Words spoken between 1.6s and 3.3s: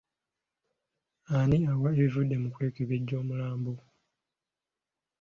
awa ebivudde mu kwekebejja